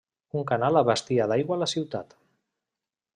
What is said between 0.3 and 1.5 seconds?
Un canal abastia